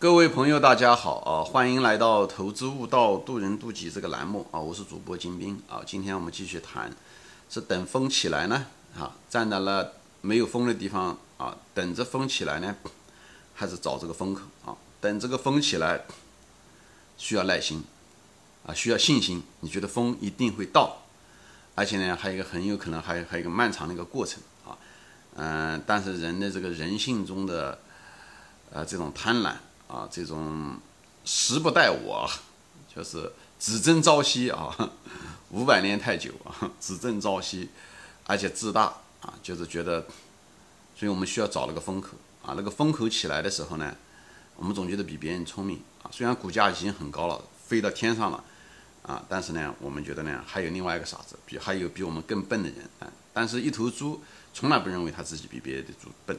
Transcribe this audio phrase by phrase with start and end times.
[0.00, 1.44] 各位朋友，大家好啊！
[1.44, 4.58] 欢迎来到《投资悟道，渡人渡己》这个栏目啊！
[4.58, 5.82] 我是主播金兵啊！
[5.84, 6.90] 今天我们继续谈，
[7.50, 8.64] 是等风起来呢
[8.98, 9.92] 啊，站在了
[10.22, 12.74] 没有风的地方啊，等着风起来呢，
[13.54, 14.74] 还是找这个风口啊？
[15.02, 16.06] 等这个风起来，
[17.18, 17.84] 需要耐心
[18.66, 19.42] 啊，需要信心。
[19.60, 21.02] 你觉得风一定会到，
[21.74, 24.72] 而且呢，还有一个很有可能还还有一个漫长的一个过程啊。
[25.34, 27.78] 嗯，但是人的这个人性中的
[28.72, 29.52] 呃这种贪婪。
[29.90, 30.78] 啊，这种
[31.24, 32.30] 时不待我，
[32.94, 34.72] 就是只争朝夕啊，
[35.50, 37.68] 五百年太久啊，只争朝夕，
[38.24, 38.84] 而且自大
[39.20, 40.06] 啊，就是觉得，
[40.94, 42.10] 所以我们需要找那个风口
[42.42, 43.96] 啊，那个风口起来的时候呢，
[44.54, 48.44] 我们总觉得比别人聪明啊，虽然股价已经很高了，飞到天上了
[49.02, 54.22] 啊，但是呢，我们觉得呢，还有另外一个傻子，比还有比我们更笨的人啊，但是一头猪
[54.54, 56.38] 从来不认为他自己比别的猪笨。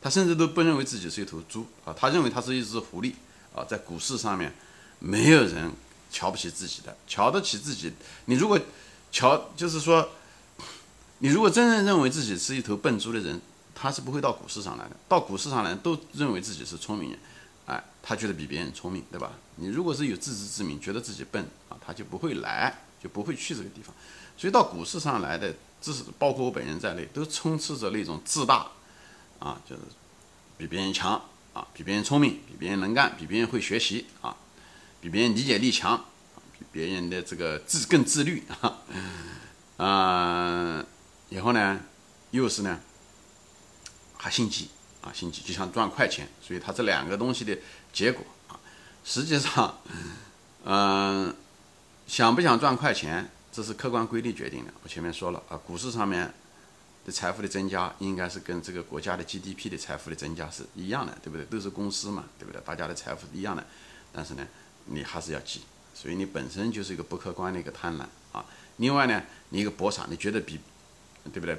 [0.00, 3.12] 他甚至都不认为自己是一头猪啊，他认为他是一只狐狸
[3.54, 3.64] 啊。
[3.64, 4.54] 在股市上面，
[4.98, 5.70] 没有人
[6.10, 7.92] 瞧不起自己的，瞧得起自己。
[8.26, 8.58] 你如果
[9.10, 10.08] 瞧，就是说，
[11.18, 13.40] 你如果真正认为自己是一头笨猪的人，
[13.74, 14.96] 他是不会到股市上来的。
[15.08, 17.18] 到股市上来，都认为自己是聪明人，
[17.66, 19.32] 哎，他觉得比别人聪明，对吧？
[19.56, 23.94] 你如果是有自知之明，觉得自己笨啊，他就不会来，就不会去这个地方。
[24.36, 25.52] 所以到股市上来的，
[25.82, 28.68] 这是包括我本人在内，都充斥着那种自大。
[29.38, 29.82] 啊，就是
[30.56, 31.12] 比别人强
[31.52, 34.36] 啊，比别人聪明，比别人能干，比别人会学习啊，
[35.00, 36.04] 比别人理解力强，
[36.58, 38.78] 比别人的这个自更自律啊，
[39.76, 40.86] 嗯，
[41.28, 41.80] 以后呢，
[42.32, 42.80] 又是呢，
[44.16, 44.68] 还心急
[45.02, 47.56] 啊，心急就想赚快钱，所以他这两个东西的
[47.92, 48.58] 结果啊，
[49.04, 49.78] 实际上，
[50.64, 51.32] 嗯，
[52.08, 54.72] 想不想赚快钱，这是客观规律决定的。
[54.82, 56.34] 我前面说了啊，股市上面。
[57.12, 61.44] 财富的增加应该是跟这个国家的 GDP 的财富的增加是一样的，对不对？
[61.46, 62.60] 都是公司嘛，对不对？
[62.64, 63.64] 大家的财富是一样的，
[64.12, 64.46] 但是呢，
[64.86, 65.62] 你还是要记，
[65.94, 68.44] 所以你本身就是一个不客观的一个贪婪啊。
[68.76, 70.60] 另外呢，你一个博傻，你觉得比，
[71.32, 71.58] 对不对？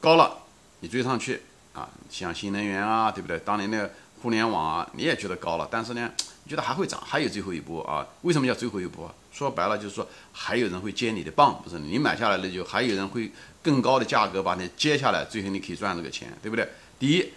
[0.00, 0.38] 高了，
[0.80, 1.42] 你追上去
[1.72, 3.38] 啊，像新能源啊，对不对？
[3.40, 3.92] 当年的
[4.22, 6.10] 互联网啊，你也觉得高了，但是呢，
[6.44, 8.06] 你觉得还会涨，还有最后一波啊？
[8.22, 9.12] 为什么叫最后一波？
[9.32, 13.30] 说白了就是说，还有人会接你的棒，不是你买下来了就还有人会
[13.62, 16.68] 更高的价格把你接下来，最后你可以赚这个钱，对不对？
[16.98, 17.32] 第一，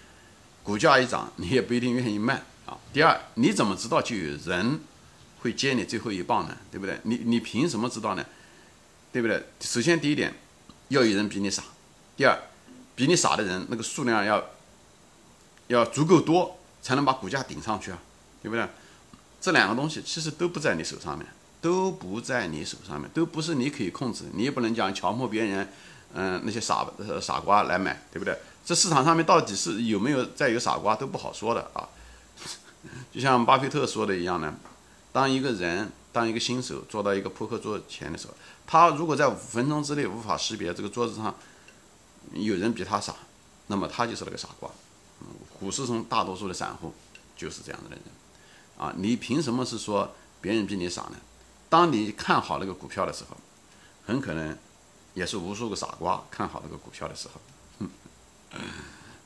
[0.64, 2.78] 股价一涨，你也不一定愿意卖啊。
[2.92, 4.80] 第二，你怎么知道就有人
[5.40, 6.58] 会接你最后一棒呢？
[6.72, 7.00] 对不对？
[7.04, 8.26] 你你凭什么知道呢？
[9.14, 9.42] 对不对？
[9.62, 10.34] 首先第一点，
[10.90, 11.64] 要有人比你傻；
[12.18, 12.38] 第二，
[12.96, 14.44] 比你傻的人那个数量要
[15.68, 18.00] 要足够多，才能把股价顶上去啊，
[18.42, 18.68] 对不对？
[19.46, 21.28] 这两个东西其实都不在你手上面。
[21.62, 25.68] 都不在你手上面，都不是你可以控制，你也不能讲强迫别人，
[26.14, 26.86] 嗯，那些傻
[27.20, 28.38] 傻瓜来买，对不对？
[28.64, 31.90] 这市场上面到底是有没有再有傻瓜都不好说的啊。
[33.12, 34.54] 就像巴菲特说的一样呢，
[35.12, 38.36] 当一个人当一个新手坐到一个扑克桌前的时候，
[38.68, 41.34] 他如果在五分钟之内无法识别这个桌子上
[42.34, 43.16] 有人比他傻，
[43.68, 44.70] 那么他就是那个傻瓜。
[45.60, 46.94] 股市中大多数的散户
[47.36, 48.04] 就是这样子的人
[48.78, 51.16] 啊，你凭什么是说别人比你傻呢？
[51.70, 53.36] 当你看好那个股票的时候，
[54.06, 54.58] 很可能
[55.14, 57.88] 也是无数个傻瓜看好那个股票的时候，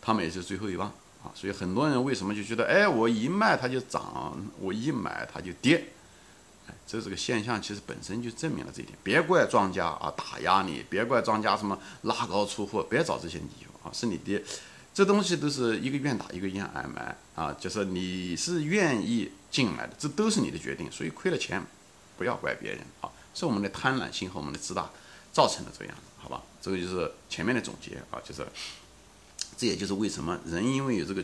[0.01, 0.91] 他们也是最后一棒
[1.23, 1.29] 啊。
[1.35, 5.89] 所以很多人为什么就觉得，哎，我一卖它就涨，我一买它就跌，
[6.67, 8.97] 哎，这这个现象其实本身就证明了这一点。
[9.03, 14.43] 别怪庄家啊打压你，别怪庄家什么拉高出货，别找这些理由啊，是你跌，
[14.99, 16.85] 这东西都是一个愿打一个愿挨
[17.33, 21.63] 啊，就是你是愿意进来的，这都是你的决定，所以亏了钱。
[22.17, 24.89] 不要怪别人啊，是我们的贪婪心和我们的自大
[25.31, 26.43] 造成的这样，好吧？
[26.61, 28.45] 这个就是前面的总结啊，就是
[29.55, 31.23] 这也就是为什么人因为有这个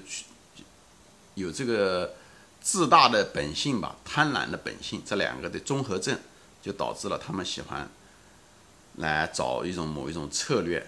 [1.34, 2.16] 有这个
[2.62, 6.18] 自大的本性吧，贪婪的本性这两个的综合症，
[6.62, 7.90] 就导致了他们喜欢
[8.96, 10.88] 来找一种某一种策略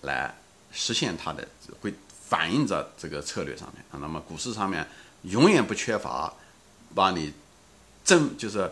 [0.00, 0.34] 来
[0.72, 1.46] 实现他的，
[1.82, 1.92] 会
[2.32, 3.94] 反映在这个策略上面啊。
[4.00, 4.86] 那么股市上面
[5.24, 6.32] 永远不缺乏
[6.94, 7.32] 把你
[8.02, 8.70] 正就是。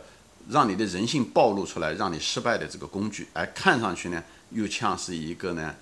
[0.49, 4.21] 让你的人性暴露出来，让你失败的这个工具，而看上去呢，
[4.51, 5.75] 又像是一个呢，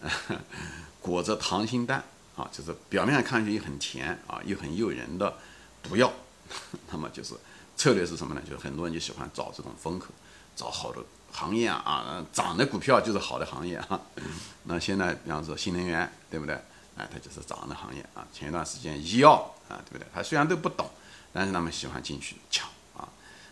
[1.00, 2.04] 裹着糖心蛋
[2.36, 5.34] 啊，就是表面上看上去又很甜啊，又很诱人的
[5.82, 6.12] 毒药。
[6.92, 7.34] 那么就是
[7.76, 8.42] 策略是什么呢？
[8.48, 10.08] 就是很多人就喜欢找这种风口，
[10.54, 10.98] 找好的
[11.32, 14.00] 行业啊，啊，涨的股票就是好的行业啊。
[14.64, 16.56] 那现在比方说新能源，对不对？
[16.96, 18.26] 哎，它就是涨的行业啊。
[18.32, 20.06] 前一段时间医药啊，对不对？
[20.14, 20.88] 他虽然都不懂，
[21.32, 23.08] 但是他们喜欢进去抢啊。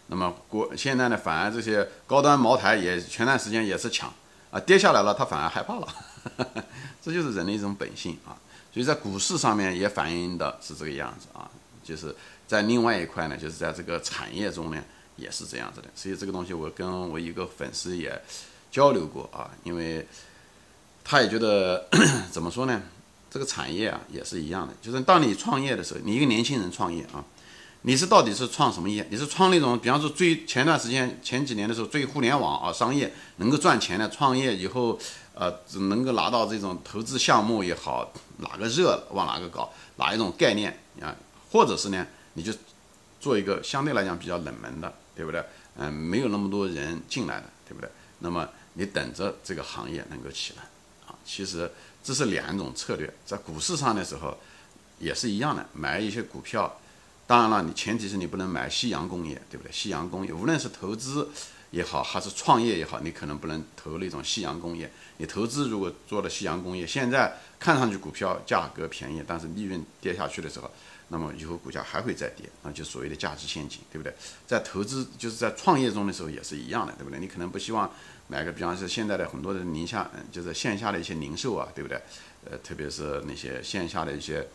[0.06, 4.12] 那么国现在呢，反而这些高端茅台也前段时间也是抢
[4.50, 5.89] 啊，跌下来了，他反而害怕了，
[7.03, 8.37] 这就是人的一种本性啊。
[8.73, 11.50] 所以在股市上面也反映的是这个样子啊，
[11.85, 12.15] 就是
[12.47, 14.83] 在另外一块呢，就是在这个产业中呢，
[15.17, 15.88] 也是这样子的。
[15.95, 18.19] 所以这个东西我跟我一个粉丝也
[18.71, 20.06] 交流过啊，因为
[21.05, 21.87] 他也觉得
[22.33, 22.81] 怎么说呢？
[23.32, 27.25] 这个产业啊也是一样的，就是当你创业的时候，你一个年轻人创业啊，
[27.81, 29.08] 你是到底是创什么业？
[29.11, 34.99] 你是创那种，比方说最前段时间前几年的时候追互联网啊商业能够赚钱的创业以后，
[35.34, 35.50] 呃，
[35.88, 41.17] 能够拿到这种投资项目也好，哪个热往哪个搞，哪一种概念啊？
[41.50, 42.52] 或者是呢，你就
[43.19, 45.43] 做一个相对来讲比较冷门的，对不对？
[45.78, 47.88] 嗯，没有那么多人进来的，对不对？
[48.19, 50.62] 那么你等着这个行业能够起来，
[51.25, 51.71] 其实。
[52.05, 54.37] 这是两种策略，在股市上的时候
[54.99, 56.81] 也是一样的，买一些股票。
[57.29, 59.71] 当然了，你前提是你不能买夕阳工业，对不对？
[59.71, 61.29] 夕阳工业无论是投资
[61.71, 64.91] 也好，还是创业也好，你可能不能投那种夕阳工业。
[65.19, 70.69] 你投资如果做了夕阳工业，现在看上去股票价格便宜，但是利润跌下去的时候，
[71.07, 74.13] 那么以后股价还会再跌，那就所谓的价值陷阱，对不对？
[74.45, 77.21] 在投资就是在创业中的时候也是一样的，对不对？
[77.21, 77.89] 你可能不希望。
[78.29, 82.01] 买个，比方说现在的很多的宁夏，就是线下的一些零售啊，对不对？
[82.51, 84.49] 呃，特别是那些线下的一些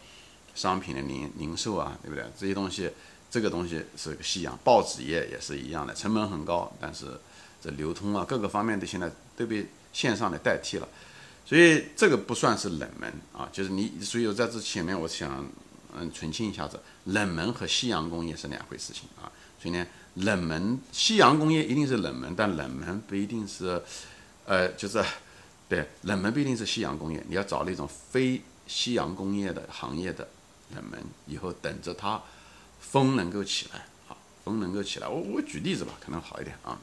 [0.56, 2.26] 商品的零零售啊，对不对？
[2.38, 2.90] 这些东西，
[3.30, 4.58] 这个东西是个夕阳。
[4.64, 7.06] 报纸业也是一样的，成本很高，但是
[7.62, 10.90] 这流通啊，各个方面的现在都被线上的代替了，
[11.46, 13.48] 所以这个不算是冷门啊。
[13.54, 15.48] 就是你，所以我在这前面，我想
[15.96, 19.32] 嗯澄清一下子，冷门和夕阳工业是两回事情啊。
[19.62, 19.86] 所以呢。
[20.20, 23.80] 冷门，夕阳工业一定是冷门，但冷门不一定是，
[24.46, 25.04] 呃，就是，
[25.70, 30.28] 对，冷门不一定是夕阳工业，你要找那种非夕阳工业的行业的
[30.74, 32.20] 冷门，以后等着它
[32.80, 35.08] 风能够起来，啊，风能够起来。
[35.08, 36.80] 我我举例子吧，可能好一点啊。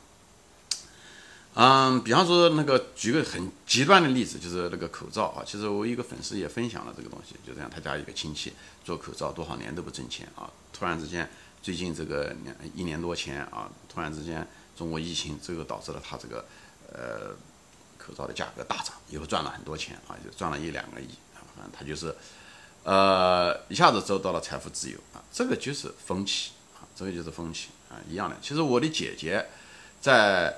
[1.57, 5.43] 嗯，比方说那个举个很极端的例子，就是那个口罩啊。
[5.45, 8.53] 其实我一个粉丝也分享了这个东西，就这样，他家一个亲戚
[8.85, 11.29] 做口罩多少年都不挣钱啊，突然之间。
[11.64, 14.46] 最近这个两一年多前啊，突然之间
[14.76, 16.44] 中国疫情，这个导致了他这个
[16.93, 17.34] 呃
[17.96, 22.14] 口罩的价格大涨，以后赚了很多钱啊，就赚了一两个亿啊，反正他就是
[22.82, 28.37] 呃一下子走到了财富自由啊，这个就是风气啊，这个就是风气啊，一样的。
[28.43, 29.46] 其实我的姐姐
[30.02, 30.55] 在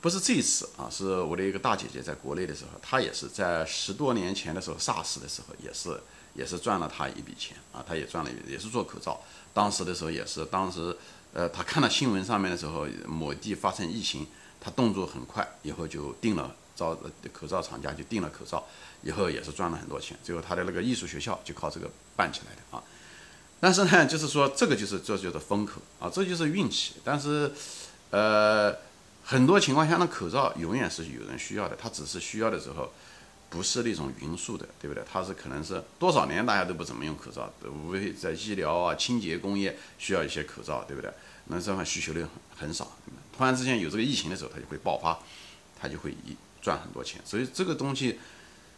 [0.00, 6.00] 不是这一次啊，是我的一个大姐姐在国内的时候，她也是在十多年前的时候，SARS 的时候也是
[6.38, 9.20] 也是赚了他一笔钱啊，他也赚了，也是做口罩。
[9.52, 10.96] 当时的时候也是，当时，
[11.32, 14.24] 呃，他看到新闻上面的时候，某地发生疫情，
[14.60, 16.96] 他动作很快，以后就订了造
[17.32, 18.64] 口罩厂家就订了口罩，
[19.02, 20.16] 以后也是赚了很多钱。
[20.22, 22.80] 最后他的那个艺术学校就靠这个办起来的啊。
[23.58, 26.94] 但是呢，就是说这个就是这就是风口啊，这就是运气。
[27.02, 27.50] 但是，
[28.10, 28.72] 呃，
[29.24, 32.92] 很多情况下，那口罩永远是有人需要的，他只是需要的时候。
[33.50, 35.02] 不是那种匀速的，对不对？
[35.10, 41.10] 它是可能是多少年大家都不怎么用口罩，无非在医疗啊、清洁工业需要一些口罩，对不对？
[41.46, 42.98] 那这块需求量很少，
[43.34, 45.18] 突然之间有这个疫情的时候，它就会爆发，
[45.80, 47.22] 它就会一赚很多钱。
[47.24, 48.18] 所以这个东西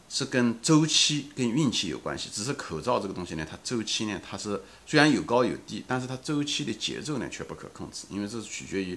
[0.09, 2.31] 是跟周期、跟运气有关系。
[2.33, 8.97] 只是口罩这个东西呢，它周期呢，它是虽然有高有低，但是它周期的节奏呢却不可控制，因为这是取决于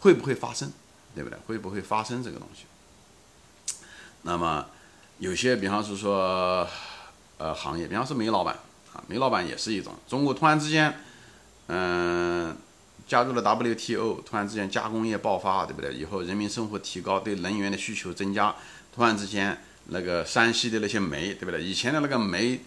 [0.00, 0.70] 会不会发生，
[1.14, 1.38] 对不对？
[1.46, 2.64] 会不会发生这个东西？
[4.24, 4.66] 那么。
[5.20, 6.66] 有些，比方是说，
[7.36, 8.54] 呃，行业，比方说煤老板
[8.94, 9.94] 啊，煤老板也是一种。
[10.08, 10.98] 中国突然之间，
[11.66, 12.56] 嗯，
[13.06, 15.92] 加入了 WTO，突然之间加工业爆发，对不对？
[15.92, 18.56] 以后人民生活提高，对能源的需求增加，
[18.94, 21.62] 突然之间那个山西的那些煤，对不对？
[21.62, 22.58] 以前的那个煤，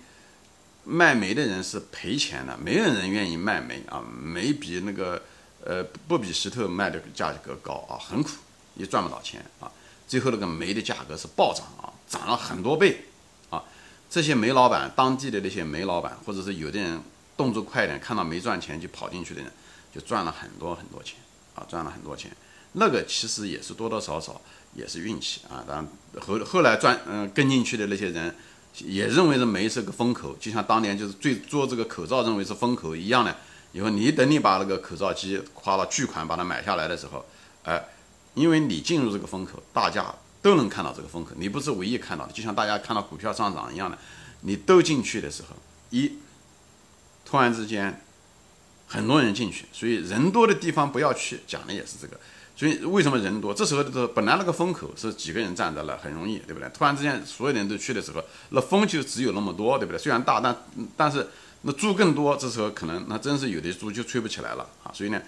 [0.83, 5.19] 卖煤的人是赔钱的，没有人愿意卖煤啊，煤比那个
[5.65, 8.29] 呃不比石头卖的价格高啊，很苦，
[8.75, 9.71] 也赚不到钱啊。
[10.13, 11.89] 最后那个煤的价格是暴涨啊。
[12.05, 13.05] 涨了很多倍，
[13.49, 13.63] 啊，
[14.07, 17.01] 这些煤老板，当地的那些煤老板，或者是有的人
[17.35, 19.51] 动作快点，看到没赚钱就跑进去的人，
[19.91, 21.17] 就赚了很多很多钱，
[21.55, 22.29] 啊，赚了很多钱。
[22.73, 24.39] 那个其实也是多多少少
[24.75, 25.65] 也是运气啊。
[25.67, 25.87] 当然
[26.21, 28.35] 后后来赚嗯跟进去的那些人，
[28.85, 33.35] 也认为这煤是个风口，就像当年就是最做这个口罩认为是风口一样的。
[33.71, 37.25] 以后你等你把那个口罩机花了巨款把它买下来的时候，
[37.63, 37.83] 哎，
[38.33, 40.13] 因为你进入这个风口，大家。
[40.43, 43.97] 都能看到这个风口，你不是唯一看到的，就像大家看到股票上涨一样的，
[44.41, 45.55] 你都进去的时候，
[45.89, 46.17] 一
[47.23, 48.01] 突然之间
[48.85, 52.19] 很多人进去，所以人多的地方不要去，讲的也是这个。
[52.57, 53.53] 所以为什么人多？
[53.53, 56.69] 这时候的时候，本来那个风口是几个人站着了，很容易，对不对？
[56.73, 59.97] 突然之间所有人都去的时候，那风就只有那么多，对不对？
[59.97, 60.53] 虽然大，但
[60.97, 61.25] 但是
[61.61, 64.91] 那猪更多，这时候可能那真是有的猪就吹不起来了啊。
[64.93, 65.21] 所以呢。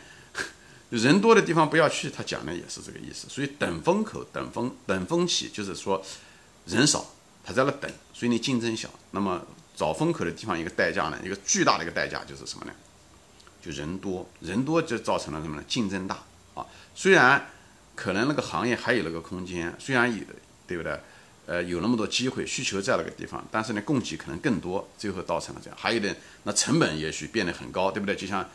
[0.90, 3.28] 人多的地方不要去，他讲的也是这个意思。
[3.28, 6.04] 所以等风口、等风、等风起，就是说
[6.66, 7.06] 人少，
[7.44, 8.90] 他在那等，所以你竞争小。
[9.12, 9.42] 那么
[9.76, 12.72] 找风口的地方，一个代价呢，一个巨大的一个代价就是什么呢？
[13.62, 15.64] 就人多人多就造成了什么呢？
[15.68, 16.24] 竞争大
[16.54, 16.66] 啊。
[16.94, 17.48] 虽然
[17.96, 20.24] 可能那个行业还有那个空间，虽然有，
[20.68, 21.00] 对不对？
[21.48, 25.78] 呃，有那么多机会，需求在那个地方，但是呢，供给可能更多，最后造成了这样。
[25.80, 28.16] 还有的那成本也许变得很高，对不对？
[28.16, 28.50] 就像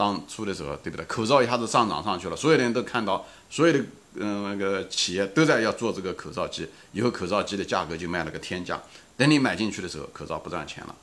[0.00, 1.04] 当初的时候，对不对？
[1.04, 8.80] 口罩一下子上涨上去了，所有的人都看到，所有的嗯那个企业都在要做这个口罩机，以后口罩机的价格就卖了个天价。
[9.18, 10.94] 等你买进去的时候，口罩不赚钱了，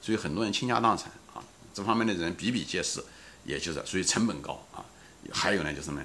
[0.00, 1.44] 所以很多人倾家荡产啊。
[1.74, 3.04] 这方面的人比比皆是，
[3.44, 4.80] 也就是所以成本高啊。
[5.30, 6.00] 还有呢，就是什么？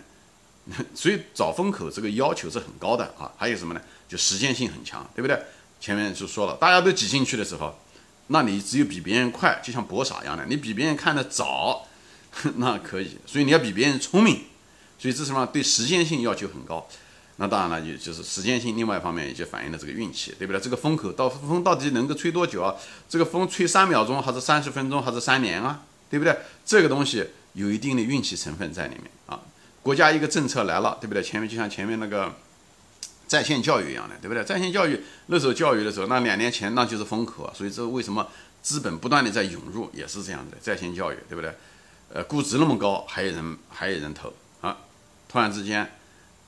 [0.93, 3.31] 所以找风口这个要求是很高的啊。
[3.38, 3.81] 还有什么呢？
[4.10, 5.41] 就实践性很强，对不对？
[5.79, 7.74] 前面就说了，大家都挤进去的时候，
[8.27, 11.88] 那你只有比别人快，就像博傻一样的，你比别人看得早，
[12.58, 13.18] 那可以。
[13.26, 14.46] 所以你要比别人聪明，
[14.98, 16.88] 所以这什么对时间性要求很高。
[17.38, 20.60] 那当然了，也就是时间性，另外一方面也就反映了这个运气，对不对？
[20.60, 22.76] 这个风口到风到底能够吹多久啊？
[23.10, 25.84] 这个风吹三秒钟，还是三十分钟，还是三年啊？
[26.10, 26.38] 对不对？
[26.66, 29.40] 这个东西有一定的运气成分在里面啊。
[29.82, 31.24] 国家一个政策来了，对不对？
[31.24, 32.34] 前面就像前面那个。
[33.28, 34.44] 在线教育一样的，对不对？
[34.44, 37.54] 在线教育那时候教育的时候，那两年前那就是风口啊。
[37.56, 38.28] 所以这为什么
[38.62, 40.58] 资本不断的在涌入，也是这样的。
[40.60, 41.56] 在线教育，对不对？
[42.13, 44.77] 呃，估值那么高，还有人还有人投啊。
[45.30, 45.89] 突然之间，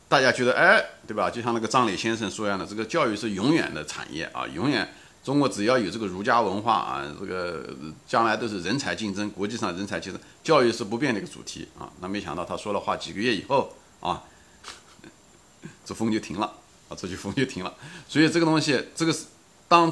[0.10, 1.29] 大家觉得，哎，对吧？
[1.29, 4.93] 就像那个张磊先生说一样的，这个教育是永远的产业啊，永远
[5.24, 7.74] 中国只要有这个儒家文化啊，这个
[8.05, 11.89] 将来都是人才竞争，国际上人才竞争，教育是不变的一个主题啊。
[12.01, 14.24] 那没想到他说了话，几个月以后啊，
[15.86, 16.46] 这风就停了
[16.89, 16.98] 啊。
[16.98, 17.74] 这就风就停了，
[18.08, 19.25] 所以这个东西，这个是
[19.67, 19.91] 当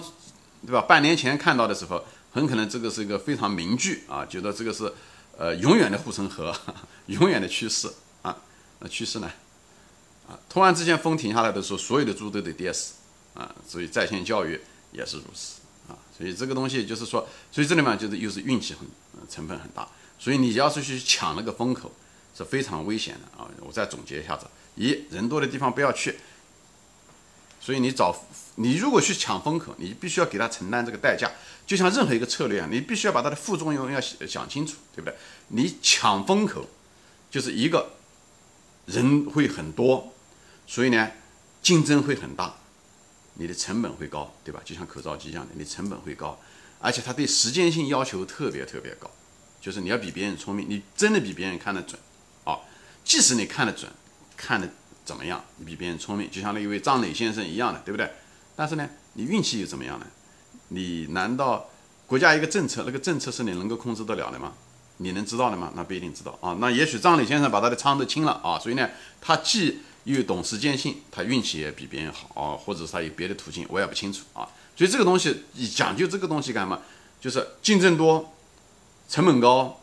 [0.65, 0.81] 对吧？
[0.81, 4.91] 半年前看到的时候，很可能这个是一个非常名句啊，觉得这个是
[5.41, 6.55] 呃永远的护城河，
[7.07, 8.38] 永远的趋势啊。
[8.77, 9.31] 那趋势呢？
[10.29, 12.93] 啊，突然之间风停下来的时候，所有的猪都得跌死
[13.33, 13.50] 啊。
[13.67, 15.98] 所以在线教育也是如此啊。
[16.15, 18.88] 所以这个东西就是说，所以这里面就是又是运气很
[19.27, 19.88] 成分很大。
[20.19, 21.91] 所以你要是去抢那个风口，
[22.38, 23.50] 是非常危险的啊。
[23.62, 24.45] 我再总结一下子：
[24.75, 26.19] 一人多的地方不要去。
[27.61, 28.13] 所以你找
[28.55, 31.29] 你如果去抢风口，你必须要给他承担这个代价，
[31.67, 35.15] 就像任何一个策略啊，你必须要把它的副作用要想清楚，对不对？
[35.49, 36.67] 你抢风口
[37.29, 37.91] 就是一个
[38.87, 40.11] 人会很多，
[40.65, 41.11] 所以呢
[41.61, 42.55] 竞争会很大，
[43.35, 44.59] 你的成本会高，对吧？
[44.65, 46.39] 就像口罩机一样的，你成本会高，
[46.79, 49.09] 而且它对时间性要求特别特别高，
[49.61, 52.01] 就是你要比别人聪明，你真的比别人看得准
[52.43, 52.59] 啊，
[53.05, 53.89] 即使你看得准，
[54.35, 54.67] 看得。
[55.11, 55.43] 怎么样？
[55.57, 58.09] 你比别人聪明，就像那一位张磊先生一样的，对不对？
[58.55, 60.05] 但是呢，你运气又怎么样呢？
[60.69, 61.69] 你难道
[62.07, 64.53] 国家一个政策，那个政策是你能够控制得了的吗？
[64.97, 65.73] 你能知道的吗？
[65.75, 66.55] 那不一定知道啊。
[66.61, 68.89] 那也许张磊先生把他的仓都清了啊，所以呢，
[69.19, 74.47] 他既又懂时间性，他运气也比别人好啊，或者是他有别的途径，我也不清楚啊。
[74.77, 76.79] 所以这个东西你讲究这个东西干嘛？
[77.19, 78.33] 就是竞争多，
[79.09, 79.80] 成本高。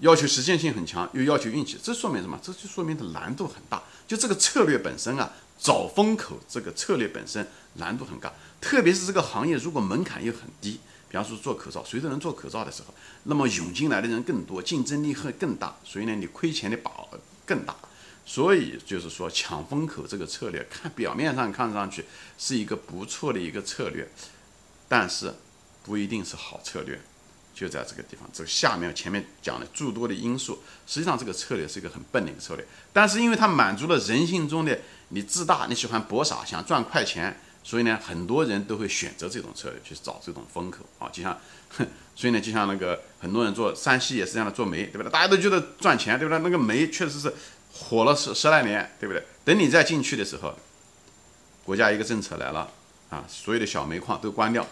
[0.00, 2.38] 要求实践性很强，又要求运气，这说明什么？
[2.42, 3.82] 这就说明它难度很大。
[4.06, 17.08] 就这个策略本身啊，找风口这个策略本身难度很大，特别是这个行业如果门槛又很低，比方说做口罩，谁都能做口罩的时候，那么涌进来的人更多，竞争力会更大，所以呢，你亏钱的把握
[17.46, 17.74] 更大。
[18.26, 22.04] 所以就是说，抢风口这个策略，看表面上看上去
[22.38, 24.08] 是一个不错的一个策略，
[24.88, 25.34] 但是
[25.82, 26.98] 不一定是好策略。
[27.54, 34.76] 就在这个地方，这个下面前面讲的诸多的因素，实际上这个策略是一个很笨的一个策略，但是因为它满足了人性中的
[35.10, 41.38] 你自大，你喜欢博傻，想赚快钱，所以呢，很多人都会选择这种策略去找这种风口啊，就像，
[42.16, 45.10] 所以呢，就像那个很多人做山西也是这样的做煤，对不对？
[45.10, 46.38] 大家都觉得赚钱，对不对？
[46.40, 47.32] 那个煤确实是
[47.72, 49.24] 火了十十来年，对不对？
[49.44, 50.52] 等你再进去的时候，
[51.64, 52.68] 国家一个政策来了
[53.10, 54.66] 啊，所有的小煤矿都关掉。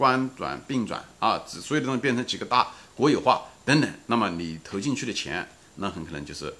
[0.00, 6.54] 官转并转啊，所有的东西变成几个大国有化等等，那么你投进去的钱，那很可能就是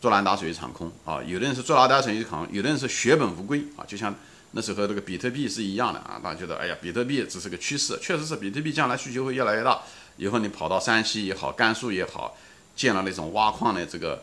[0.00, 1.20] 坐篮打水一场空啊。
[1.24, 3.82] 有的人是坐烂打水一场空，有的人是血本无归啊。
[3.88, 4.14] 就像
[4.52, 9.80] 那时候这个比特币是一样的啊，大家觉得哎呀，比特币只是个趋势，确实是比特币将来需求会越来越大。
[10.16, 12.36] 以后你跑到山西也好，甘肃也好，
[12.76, 14.22] 建了那种挖矿的这个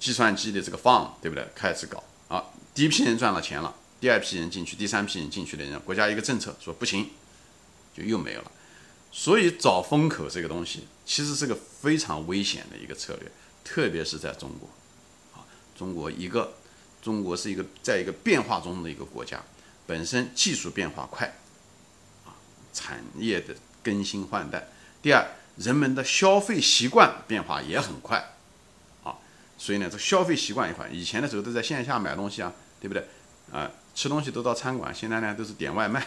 [0.00, 1.46] 计算机的这个 farm，对不对？
[1.54, 2.42] 开始搞啊，
[2.74, 7.10] 第一批人赚了钱了，第二批人进去，第三批人进去的人，国家一个政策说不行。
[7.94, 8.50] 就又没有了，
[9.10, 13.30] 所以找风口这个东西其实是个非常危险的一个策略，
[13.62, 14.68] 特别是在中国，
[15.34, 15.44] 啊，
[15.76, 16.54] 中国一个，
[17.02, 19.42] 中国是一个在一个变化中的一个国家，
[19.86, 21.26] 本身技术变化快，
[22.24, 22.32] 啊，
[22.72, 24.68] 产业的更新换代，
[25.02, 28.32] 第二，人们的消费习惯变化也很快，
[29.04, 29.18] 啊，
[29.58, 33.06] 所以呢，这消费习惯一块，以前的时候都在线下买东西啊，对不对？
[33.52, 36.00] 啊，吃东西都到餐馆，现在呢都是点外卖。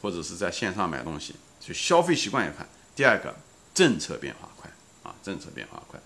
[0.00, 2.66] 或者是在线上买东西，就消费习惯也快。
[2.94, 3.34] 第二个，
[3.74, 4.70] 政策变化快
[5.02, 6.00] 啊，政策变化快。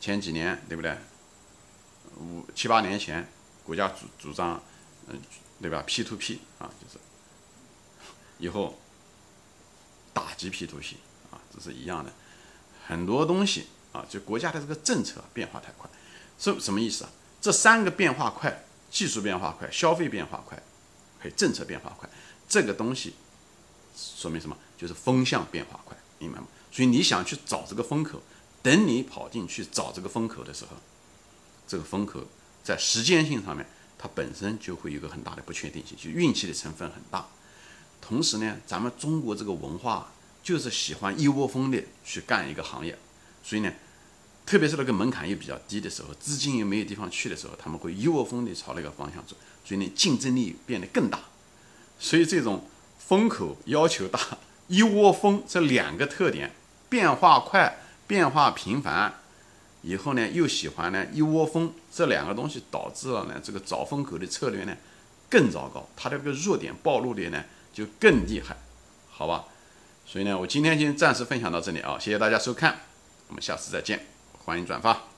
[0.00, 0.96] 前几年对不对？
[2.20, 3.26] 五七八年前，
[3.64, 4.62] 国家主主张，
[5.08, 5.20] 嗯，
[5.60, 6.98] 对吧？P to P 啊，就是
[8.38, 8.78] 以后
[10.12, 10.96] 打击 P to P
[11.30, 12.12] 啊，这是一样的。
[12.86, 15.88] 很多东西啊，就国家的这个政策变化太快，
[16.38, 17.10] 是什么意思啊？
[17.40, 20.60] 这三个变化快，技术变化快，消费变化快，
[21.18, 22.08] 还有政策变化快，
[22.48, 23.14] 这个东西
[23.94, 24.56] 说明什么？
[24.76, 26.46] 就是风向变化快，明白吗？
[26.70, 28.22] 所以你想去找这个风口，
[28.62, 30.76] 等你跑进去找这个风口的时候，
[31.66, 32.24] 这个风口
[32.62, 33.66] 在时间性上面，
[33.98, 37.26] 它本身就会有个很大的不确定性，就运气的成分很大。
[38.00, 40.12] 同时呢，咱们中国这个文化
[40.42, 42.96] 就是喜欢一窝蜂的去干一个行业，
[43.42, 43.72] 所以呢，
[44.46, 51.20] 特别是那个门槛又比较低的时候，资金又没有地方去的时候，他们会一窝蜂的朝那个方向走，所以呢，竞争力变得更大。
[51.98, 52.64] 所以这种
[52.98, 54.20] 风口要求大，
[54.68, 56.52] 一窝蜂这两个特点。
[56.90, 59.12] 变化快，变化频繁，
[59.82, 64.74] 以后呢又喜欢呢一窝蜂，这两个东西导致了呢这个找风口的策略呢
[65.28, 68.56] 更糟糕，它的这个弱点暴露的呢就更厉害，
[69.10, 69.44] 好吧？
[70.06, 72.80] 所以呢我今天先暂时分享到这里啊，谢谢大家收看，
[73.28, 74.06] 我们下次再见，
[74.46, 75.17] 欢迎转发。